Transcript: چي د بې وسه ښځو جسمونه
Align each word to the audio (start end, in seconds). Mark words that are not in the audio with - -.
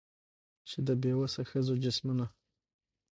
چي 0.69 0.77
د 0.87 0.89
بې 1.01 1.11
وسه 1.19 1.41
ښځو 1.49 1.75
جسمونه 1.83 2.25